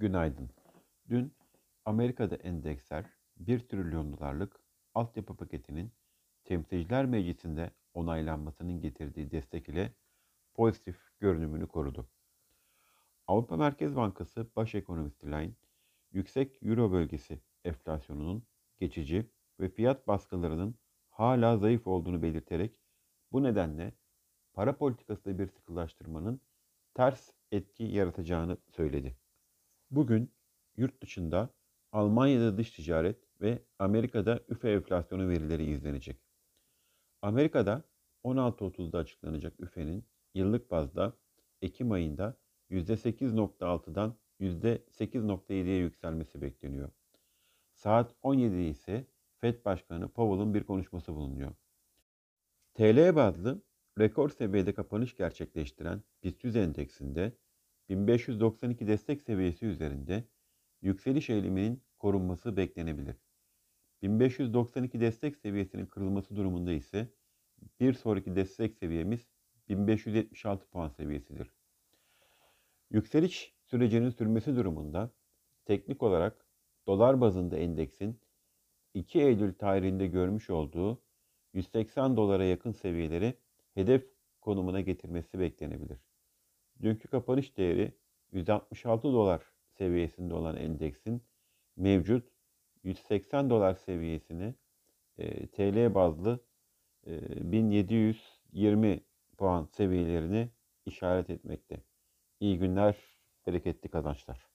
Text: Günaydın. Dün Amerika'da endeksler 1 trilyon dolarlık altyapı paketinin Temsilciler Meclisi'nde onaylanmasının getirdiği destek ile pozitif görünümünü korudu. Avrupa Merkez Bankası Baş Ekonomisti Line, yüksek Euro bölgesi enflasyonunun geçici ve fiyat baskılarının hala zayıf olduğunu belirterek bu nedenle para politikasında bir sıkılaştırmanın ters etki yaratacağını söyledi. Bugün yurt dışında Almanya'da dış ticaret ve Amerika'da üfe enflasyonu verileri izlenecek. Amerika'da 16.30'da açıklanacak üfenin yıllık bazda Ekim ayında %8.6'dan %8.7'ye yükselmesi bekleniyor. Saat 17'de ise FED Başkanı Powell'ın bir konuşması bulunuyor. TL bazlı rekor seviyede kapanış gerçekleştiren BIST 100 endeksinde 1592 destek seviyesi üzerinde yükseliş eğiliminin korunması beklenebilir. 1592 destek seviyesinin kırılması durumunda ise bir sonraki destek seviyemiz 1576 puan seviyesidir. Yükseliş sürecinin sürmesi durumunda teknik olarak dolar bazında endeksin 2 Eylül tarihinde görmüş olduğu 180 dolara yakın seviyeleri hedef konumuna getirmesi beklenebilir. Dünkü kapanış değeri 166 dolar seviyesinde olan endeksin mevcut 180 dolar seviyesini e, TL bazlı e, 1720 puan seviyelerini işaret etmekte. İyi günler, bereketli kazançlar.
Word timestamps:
Günaydın. 0.00 0.50
Dün 1.08 1.32
Amerika'da 1.84 2.36
endeksler 2.36 3.04
1 3.36 3.58
trilyon 3.68 4.12
dolarlık 4.12 4.60
altyapı 4.94 5.36
paketinin 5.36 5.92
Temsilciler 6.44 7.06
Meclisi'nde 7.06 7.70
onaylanmasının 7.94 8.80
getirdiği 8.80 9.30
destek 9.30 9.68
ile 9.68 9.92
pozitif 10.54 10.96
görünümünü 11.18 11.66
korudu. 11.66 12.08
Avrupa 13.26 13.56
Merkez 13.56 13.96
Bankası 13.96 14.46
Baş 14.56 14.74
Ekonomisti 14.74 15.26
Line, 15.26 15.52
yüksek 16.12 16.62
Euro 16.62 16.92
bölgesi 16.92 17.40
enflasyonunun 17.64 18.42
geçici 18.78 19.30
ve 19.60 19.68
fiyat 19.68 20.06
baskılarının 20.08 20.74
hala 21.10 21.56
zayıf 21.56 21.86
olduğunu 21.86 22.22
belirterek 22.22 22.78
bu 23.32 23.42
nedenle 23.42 23.92
para 24.52 24.76
politikasında 24.76 25.38
bir 25.38 25.46
sıkılaştırmanın 25.46 26.40
ters 26.94 27.30
etki 27.52 27.84
yaratacağını 27.84 28.56
söyledi. 28.70 29.16
Bugün 29.90 30.32
yurt 30.76 31.02
dışında 31.02 31.50
Almanya'da 31.92 32.58
dış 32.58 32.70
ticaret 32.70 33.16
ve 33.40 33.62
Amerika'da 33.78 34.40
üfe 34.48 34.72
enflasyonu 34.72 35.28
verileri 35.28 35.64
izlenecek. 35.64 36.16
Amerika'da 37.22 37.84
16.30'da 38.24 38.98
açıklanacak 38.98 39.60
üfenin 39.60 40.04
yıllık 40.34 40.70
bazda 40.70 41.16
Ekim 41.62 41.92
ayında 41.92 42.36
%8.6'dan 42.70 44.16
%8.7'ye 44.40 45.78
yükselmesi 45.78 46.42
bekleniyor. 46.42 46.90
Saat 47.72 48.14
17'de 48.22 48.68
ise 48.68 49.06
FED 49.36 49.64
Başkanı 49.64 50.08
Powell'ın 50.08 50.54
bir 50.54 50.64
konuşması 50.64 51.14
bulunuyor. 51.14 51.52
TL 52.74 53.16
bazlı 53.16 53.62
rekor 53.98 54.28
seviyede 54.28 54.74
kapanış 54.74 55.16
gerçekleştiren 55.16 56.02
BIST 56.22 56.44
100 56.44 56.56
endeksinde 56.56 57.32
1592 57.90 58.86
destek 58.86 59.22
seviyesi 59.22 59.66
üzerinde 59.66 60.24
yükseliş 60.82 61.30
eğiliminin 61.30 61.82
korunması 61.98 62.56
beklenebilir. 62.56 63.16
1592 64.02 65.00
destek 65.00 65.36
seviyesinin 65.36 65.86
kırılması 65.86 66.36
durumunda 66.36 66.72
ise 66.72 67.08
bir 67.80 67.92
sonraki 67.92 68.36
destek 68.36 68.74
seviyemiz 68.74 69.28
1576 69.68 70.66
puan 70.66 70.88
seviyesidir. 70.88 71.50
Yükseliş 72.90 73.54
sürecinin 73.64 74.10
sürmesi 74.10 74.56
durumunda 74.56 75.10
teknik 75.64 76.02
olarak 76.02 76.46
dolar 76.86 77.20
bazında 77.20 77.56
endeksin 77.56 78.20
2 78.94 79.20
Eylül 79.20 79.54
tarihinde 79.54 80.06
görmüş 80.06 80.50
olduğu 80.50 81.02
180 81.54 82.16
dolara 82.16 82.44
yakın 82.44 82.72
seviyeleri 82.72 83.34
hedef 83.74 84.04
konumuna 84.40 84.80
getirmesi 84.80 85.38
beklenebilir. 85.38 85.98
Dünkü 86.82 87.08
kapanış 87.08 87.56
değeri 87.56 87.92
166 88.32 89.02
dolar 89.12 89.42
seviyesinde 89.78 90.34
olan 90.34 90.56
endeksin 90.56 91.22
mevcut 91.76 92.28
180 92.84 93.50
dolar 93.50 93.74
seviyesini 93.74 94.54
e, 95.18 95.46
TL 95.46 95.94
bazlı 95.94 96.40
e, 97.06 97.52
1720 97.52 99.00
puan 99.38 99.68
seviyelerini 99.72 100.48
işaret 100.86 101.30
etmekte. 101.30 101.82
İyi 102.40 102.58
günler, 102.58 102.96
bereketli 103.46 103.88
kazançlar. 103.88 104.46